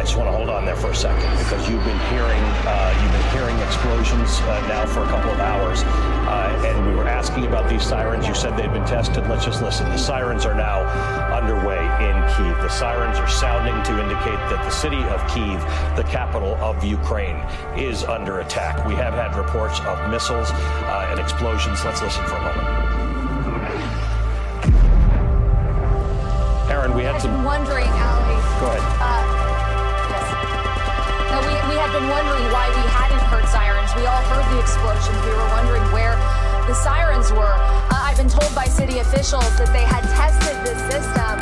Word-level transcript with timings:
I 0.00 0.02
just 0.02 0.16
want 0.16 0.30
to 0.30 0.32
hold 0.34 0.48
on 0.48 0.64
there 0.64 0.76
for 0.76 0.88
a 0.88 0.94
second 0.94 1.28
because 1.36 1.68
you've 1.68 1.84
been 1.84 2.00
hearing 2.08 2.40
uh, 2.64 2.98
you've 3.02 3.12
been 3.12 3.30
hearing 3.36 3.58
explosions 3.60 4.40
uh, 4.48 4.66
now 4.66 4.86
for 4.86 5.00
a 5.04 5.06
couple 5.08 5.30
of 5.30 5.38
hours, 5.40 5.82
uh, 6.24 6.64
and 6.64 6.86
we 6.88 6.94
were 6.94 7.06
asking 7.06 7.44
about 7.44 7.68
these 7.68 7.84
sirens. 7.84 8.26
You 8.26 8.34
said 8.34 8.56
they'd 8.56 8.72
been 8.72 8.86
tested. 8.86 9.28
Let's 9.28 9.44
just 9.44 9.60
listen. 9.60 9.90
The 9.90 9.98
sirens 9.98 10.46
are 10.46 10.54
now 10.54 10.88
underway 11.36 11.84
in 12.00 12.16
Kiev. 12.32 12.56
The 12.62 12.70
sirens 12.70 13.18
are 13.18 13.28
sounding 13.28 13.76
to 13.92 14.00
indicate 14.00 14.40
that 14.48 14.64
the 14.64 14.70
city 14.70 15.02
of 15.12 15.20
Kiev, 15.28 15.60
the 15.96 16.04
capital 16.04 16.54
of 16.64 16.82
Ukraine, 16.82 17.36
is 17.76 18.02
under 18.02 18.40
attack. 18.40 18.82
We 18.88 18.94
have 18.94 19.12
had 19.12 19.36
reports 19.36 19.80
of 19.80 20.10
missiles 20.10 20.50
uh, 20.50 21.08
and 21.10 21.20
explosions. 21.20 21.84
Let's 21.84 22.00
listen 22.00 22.24
for 22.24 22.36
a 22.36 22.40
moment. 22.40 23.00
Aaron, 26.70 26.94
we 26.94 27.02
had 27.02 27.16
I've 27.16 27.20
some. 27.20 27.44
wondering, 27.44 27.84
Ali. 27.84 28.40
Go 28.60 28.66
ahead. 28.72 28.80
Uh, 28.98 29.29
had 31.90 31.98
been 31.98 32.08
wondering 32.08 32.44
why 32.52 32.68
we 32.70 32.86
hadn't 32.86 33.18
heard 33.26 33.46
sirens. 33.48 33.90
We 33.96 34.06
all 34.06 34.22
heard 34.30 34.46
the 34.54 34.60
explosions. 34.60 35.18
We 35.26 35.34
were 35.34 35.48
wondering 35.50 35.82
where 35.90 36.14
the 36.68 36.74
sirens 36.74 37.32
were. 37.32 37.56
Uh, 37.90 38.06
I've 38.06 38.16
been 38.16 38.28
told 38.28 38.54
by 38.54 38.66
city 38.66 39.00
officials 39.00 39.50
that 39.58 39.72
they 39.72 39.82
had 39.82 40.06
tested 40.14 40.54
the 40.62 40.78
system 40.86 41.39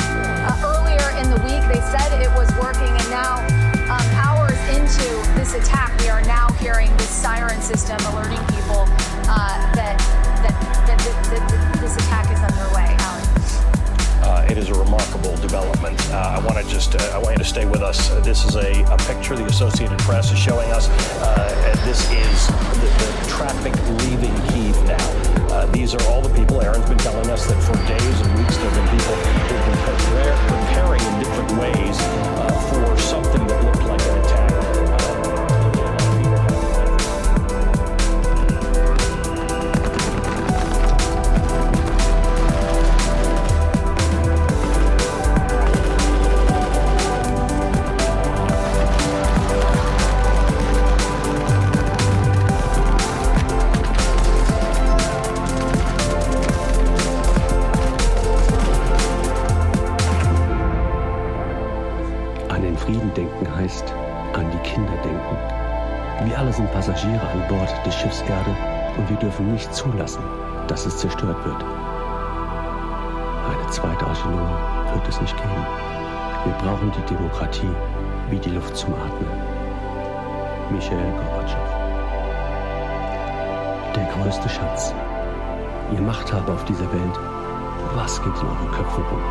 just, 16.91 17.03
uh, 17.03 17.17
I 17.17 17.19
want 17.19 17.33
you 17.33 17.39
to 17.39 17.49
stay 17.49 17.67
with 17.67 17.83
us. 17.83 18.11
Uh, 18.11 18.21
this 18.21 18.45
is 18.45 18.57
a, 18.57 18.83
a 18.93 18.97
picture 18.99 19.37
the 19.37 19.45
Associated 19.45 19.99
Press 20.01 20.33
is 20.33 20.39
showing 20.39 20.71
us. 20.71 20.89
Uh, 21.21 21.77
this 21.85 22.11
is 22.11 22.47
the, 22.81 22.87
the 22.87 23.29
traffic 23.29 23.75
leaving 24.05 24.35
Kiev 24.49 24.77
now. 24.85 25.55
Uh, 25.55 25.67
these 25.67 25.95
are 25.95 26.03
all 26.09 26.23
the 26.23 26.35
people. 26.35 26.61
Aaron's 26.61 26.89
been 26.89 26.99
telling 26.99 27.29
us 27.31 27.47
that 27.47 27.61
for 27.63 27.75
days 27.87 28.21
and 28.21 28.39
weeks 28.39 28.57
there 28.57 28.71
have 28.71 28.75
been 28.75 28.99
people 28.99 29.15
who've 29.15 29.67
been 29.67 29.77
preparing 29.77 30.58
An 62.59 62.65
den 62.65 62.77
Frieden 62.77 63.15
denken 63.15 63.47
heißt 63.55 63.95
an 64.35 64.51
die 64.51 64.69
Kinder 64.69 64.91
denken. 65.05 65.37
Wir 66.25 66.37
alle 66.37 66.53
sind 66.53 66.69
Passagiere 66.73 67.25
an 67.33 67.47
Bord 67.47 67.73
des 67.87 67.95
Schiffs 67.95 68.21
Erde 68.23 68.51
und 68.97 69.09
wir 69.09 69.17
dürfen 69.19 69.53
nicht 69.53 69.73
zulassen, 69.73 70.25
dass 70.67 70.85
es 70.85 70.99
zerstört 70.99 71.37
wird. 71.45 71.65
Eine 73.47 73.71
zweite 73.71 74.05
Arche 74.05 74.29
wird 74.93 75.09
es 75.09 75.21
nicht 75.21 75.37
geben. 75.37 75.67
Wir 76.47 76.53
brauchen 76.55 76.91
die 76.91 77.15
Demokratie 77.15 77.71
wie 78.29 78.41
die 78.41 78.51
Luft 78.51 78.77
zum 78.77 78.93
Atmen. 78.95 79.31
Michael 80.73 81.13
Gorbatschow. 81.13 81.69
Der 83.95 84.09
größte 84.17 84.49
Schatz. 84.49 84.93
Ihr 85.93 86.01
Machthaber 86.01 86.55
auf 86.55 86.65
dieser 86.65 86.93
Welt. 86.93 87.21
Was 87.95 88.21
geht 88.21 88.35
in 88.35 88.49
euren 88.49 88.73
Köpfen 88.73 89.05
rum? 89.05 89.23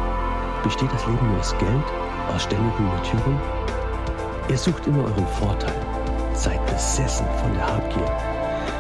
Besteht 0.64 0.94
das 0.94 1.06
Leben 1.06 1.28
nur 1.28 1.42
aus 1.42 1.54
Geld, 1.58 2.07
aus 2.34 2.44
ständigen 2.44 2.88
Märtyrern? 2.88 3.40
Ihr 4.50 4.58
sucht 4.58 4.88
immer 4.88 5.04
euren 5.04 5.28
Vorteil, 5.28 5.76
seid 6.34 6.66
besessen 6.68 7.26
von 7.42 7.54
der 7.54 7.68
Habgier, 7.68 8.12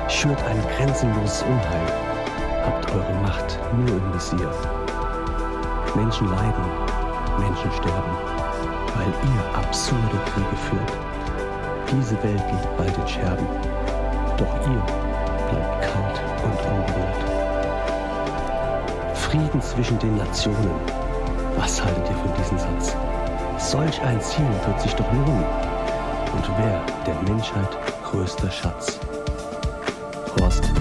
schürt 0.08 0.42
ein 0.46 0.62
grenzenloses 0.76 1.44
Unheil, 1.44 1.88
habt 2.66 2.90
eure 2.92 3.14
Macht 3.22 3.60
nur 3.76 3.90
im 3.90 4.14
Visier. 4.14 4.52
Menschen 5.96 6.30
leiden, 6.30 6.64
Menschen 7.40 7.72
sterben, 7.72 8.16
weil 8.96 9.08
ihr 9.08 9.60
absurde 9.60 10.18
Kriege 10.32 10.58
führt. 10.70 10.94
Diese 11.92 12.22
Welt 12.24 12.44
liegt 12.52 12.78
bald 12.78 12.98
in 12.98 13.08
Scherben, 13.08 13.48
doch 14.38 14.54
ihr 14.68 14.84
bleibt 15.50 15.82
kalt 15.82 16.22
und 16.44 16.60
unberührt. 16.72 17.24
Frieden 19.16 19.62
zwischen 19.62 20.00
den 20.00 20.16
Nationen. 20.18 20.80
Was 21.58 21.84
haltet 21.84 22.10
ihr 22.10 22.16
von 22.16 22.34
diesem 22.36 22.58
Satz? 22.58 22.96
Solch 23.58 24.02
ein 24.02 24.22
Ziel 24.22 24.48
wird 24.66 24.82
sich 24.82 24.94
doch 24.94 25.12
lohnen. 25.12 25.46
Und 26.34 26.50
wer 26.58 26.82
der 27.06 27.16
Menschheit 27.24 27.78
größter 28.04 28.52
Schatz? 28.52 29.00
Horst 30.40 30.72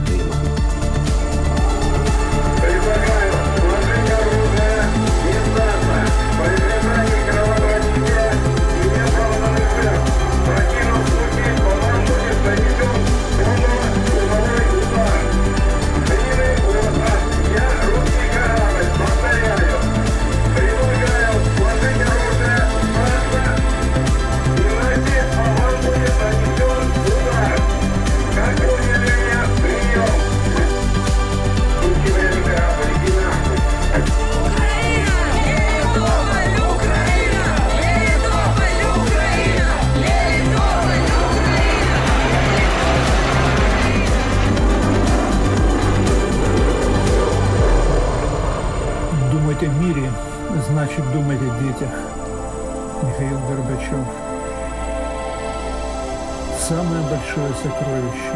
Самое 56.69 57.00
большое 57.03 57.54
сокровище. 57.62 58.34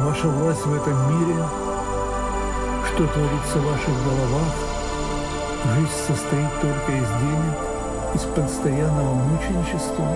Ваша 0.00 0.28
власть 0.28 0.64
в 0.64 0.74
этом 0.74 0.96
мире, 1.10 1.44
что 2.86 3.06
творится 3.06 3.58
в 3.58 3.66
ваших 3.66 3.94
головах, 4.02 4.54
жизнь 5.74 5.92
состоит 6.06 6.60
только 6.62 6.92
из 6.92 7.08
денег, 7.20 7.58
из 8.14 8.22
постоянного 8.22 9.12
мученичества. 9.12 10.08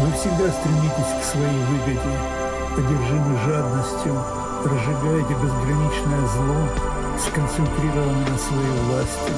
Вы 0.00 0.12
всегда 0.14 0.50
стремитесь 0.50 1.14
к 1.20 1.24
своей 1.24 1.64
выгоде, 1.66 2.16
одержимы 2.76 3.38
жадностью, 3.46 4.16
разжигаете 4.64 5.34
безграничное 5.34 6.26
зло, 6.34 6.58
сконцентрированы 7.24 8.30
на 8.32 8.36
своей 8.36 8.80
власти. 8.88 9.32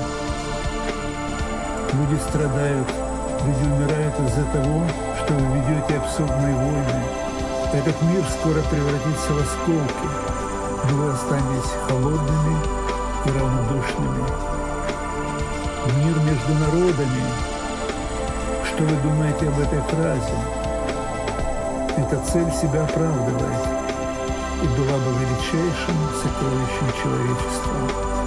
Люди 1.93 2.19
страдают, 2.31 3.08
люди 3.45 3.65
умирают 3.65 4.15
из-за 4.21 4.45
того, 4.53 4.83
что 5.23 5.35
вы 5.35 5.59
ведете 5.59 5.99
абсурдные 5.99 6.55
войны. 6.55 7.03
Этот 7.73 8.01
мир 8.03 8.25
скоро 8.39 8.63
превратится 8.71 9.33
в 9.33 9.39
осколки, 9.39 10.09
но 10.91 10.97
вы 10.97 11.13
останетесь 11.13 11.73
холодными 11.87 12.57
и 13.25 13.31
равнодушными. 13.31 14.25
Мир 16.05 16.17
между 16.21 16.55
народами. 16.55 17.25
Что 18.65 18.85
вы 18.85 18.97
думаете 19.03 19.49
об 19.49 19.59
этой 19.61 19.81
фразе? 19.83 20.39
Эта 21.97 22.21
цель 22.31 22.51
себя 22.53 22.85
оправдывает 22.85 23.69
и 24.63 24.67
была 24.67 24.99
бы 24.99 25.13
величайшим 25.21 25.97
сокровищем 26.23 27.03
человечества. 27.03 28.18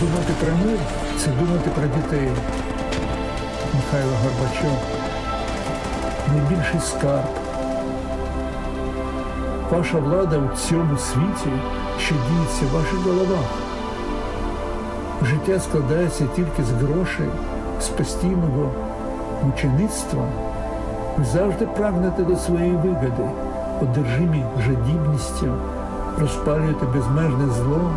Думати 0.00 0.32
про 0.40 0.52
мир 0.52 0.78
це 1.18 1.30
думати 1.30 1.70
про 1.74 1.82
дітей. 1.82 2.28
Михайло 3.74 4.12
Горбачов. 4.22 4.78
Найбільший 6.28 6.80
скарб. 6.80 7.26
Ваша 9.70 9.98
влада 9.98 10.38
у 10.38 10.56
цьому 10.56 10.98
світі, 10.98 11.52
що 11.98 12.14
діється 12.14 12.64
в 12.64 12.74
ваших 12.74 12.98
головах. 12.98 13.44
Життя 15.22 15.60
складається 15.60 16.24
тільки 16.36 16.64
з 16.64 16.70
грошей, 16.70 17.28
з 17.80 17.88
постійного 17.88 18.70
мучеництва. 19.42 20.22
Ви 21.18 21.24
завжди 21.24 21.66
прагнете 21.66 22.22
до 22.22 22.36
своєї 22.36 22.72
вигоди, 22.72 23.30
одержимі 23.82 24.44
жадібністю, 24.66 25.54
розпалюєте 26.18 26.86
безмежне 26.86 27.54
зло, 27.54 27.90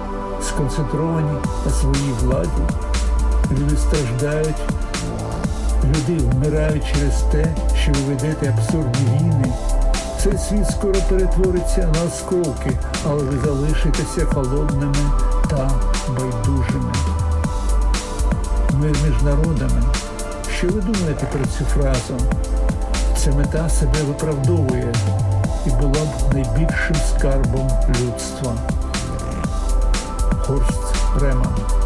сконцентровані 0.44 1.38
на 1.66 1.72
своїй 1.72 2.14
владі. 2.22 2.62
Люди 3.52 3.78
страждають, 3.78 4.62
люди 5.84 6.24
вмирають 6.24 6.84
через 6.94 7.22
те, 7.32 7.56
що 7.82 7.92
ви 7.92 8.00
ведете 8.14 8.56
абсурдні 8.58 9.06
війни. 9.14 9.54
Цей 10.24 10.38
світ 10.38 10.72
скоро 10.72 11.00
перетвориться 11.10 11.82
на 11.96 12.04
осколки, 12.04 12.72
але 13.06 13.24
ви 13.24 13.46
залишитеся 13.46 14.26
холодними 14.26 15.12
та 15.50 15.72
байдужими. 16.08 16.94
Мир 18.74 18.96
між 19.06 19.22
народами. 19.24 19.84
Що 20.58 20.68
ви 20.68 20.82
думаєте 20.82 21.26
про 21.32 21.46
цю 21.46 21.66
фразу? 21.66 22.24
Ця 23.18 23.32
мета 23.32 23.70
себе 23.70 24.04
виправдовує 24.08 24.94
і 25.68 25.70
була 25.70 26.04
б 26.04 26.34
найбільшим 26.34 26.96
скарбом 27.10 27.70
людства. 27.90 28.56
Horst 30.46 30.96
Reman. 31.22 31.83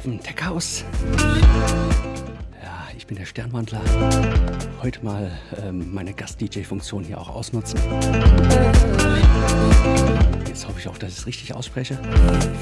Auf 0.00 0.04
dem 0.04 0.18
Techhaus. 0.18 0.82
Ja, 2.62 2.88
ich 2.96 3.06
bin 3.06 3.18
der 3.18 3.26
Sternwandler. 3.26 3.82
Heute 4.82 5.04
mal 5.04 5.30
ähm, 5.62 5.92
meine 5.92 6.14
Gast-DJ-Funktion 6.14 7.04
hier 7.04 7.20
auch 7.20 7.28
ausnutzen. 7.28 7.78
Jetzt 10.46 10.66
hoffe 10.66 10.78
ich 10.78 10.88
auch, 10.88 10.96
dass 10.96 11.12
ich 11.12 11.18
es 11.18 11.26
richtig 11.26 11.54
ausspreche. 11.54 11.98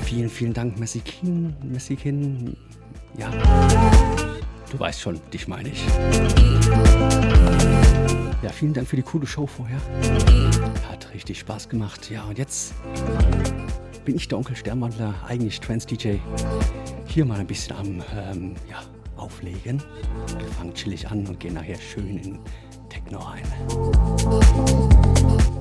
Vielen, 0.04 0.28
vielen 0.28 0.52
Dank, 0.52 0.80
Messikin. 0.80 1.54
Messikin. 1.62 2.56
Ja, 3.16 3.30
du 4.72 4.80
weißt 4.80 5.00
schon, 5.00 5.20
dich 5.32 5.46
meine 5.46 5.68
ich. 5.68 5.86
Ja, 8.42 8.50
vielen 8.50 8.74
Dank 8.74 8.88
für 8.88 8.96
die 8.96 9.02
coole 9.02 9.28
Show 9.28 9.46
vorher. 9.46 9.78
Hat 10.90 11.14
richtig 11.14 11.38
Spaß 11.38 11.68
gemacht. 11.68 12.10
Ja, 12.10 12.24
und 12.24 12.36
jetzt 12.36 12.74
bin 14.04 14.16
ich 14.16 14.26
der 14.26 14.38
Onkel 14.38 14.56
Sternwandler, 14.56 15.14
eigentlich 15.28 15.60
Trans-DJ. 15.60 16.16
Hier 17.08 17.24
mal 17.24 17.40
ein 17.40 17.46
bisschen 17.46 17.76
am 17.76 18.04
ähm, 18.16 18.54
ja, 18.70 18.82
Auflegen. 19.16 19.82
Wir 20.38 20.46
fangen 20.48 20.74
chillig 20.74 21.08
an 21.08 21.26
und 21.26 21.40
gehen 21.40 21.54
nachher 21.54 21.78
schön 21.78 22.18
in 22.18 22.38
Techno 22.88 23.18
ein. 23.26 23.42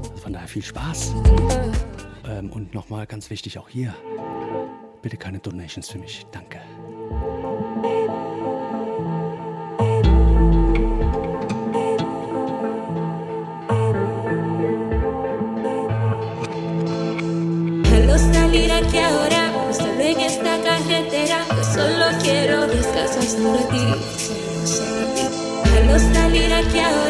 Also 0.04 0.18
von 0.22 0.34
daher 0.34 0.48
viel 0.48 0.64
Spaß. 0.64 1.16
Ähm, 2.28 2.52
und 2.52 2.74
nochmal 2.74 3.08
ganz 3.08 3.30
wichtig 3.30 3.58
auch 3.58 3.70
hier. 3.70 3.96
Bitte 5.02 5.18
keine 5.18 5.40
Donations 5.40 5.90
für 5.90 6.00
mich. 6.00 6.26
Danke. 6.32 6.60
Salir 18.18 18.74
aquí 18.76 18.98
ahora, 18.98 19.37
nostalgia 25.88 26.64
que 26.72 26.80
agora. 26.80 27.07